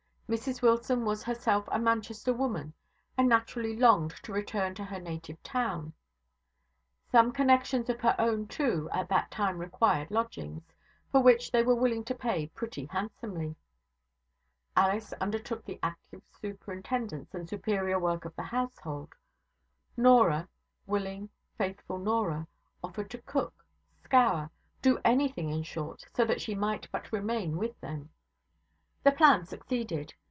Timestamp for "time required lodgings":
9.29-10.63